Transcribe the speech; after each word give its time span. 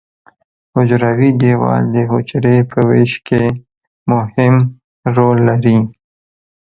حجروي 0.75 1.29
دیوال 1.41 1.83
د 1.95 1.97
حجرې 2.11 2.57
په 2.71 2.79
ویش 2.89 3.13
کې 3.27 3.43
مهم 4.11 4.55
رول 5.15 5.37
لري. 5.49 5.77